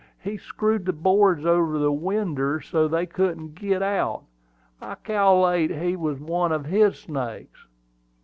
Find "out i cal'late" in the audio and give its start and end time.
3.83-5.67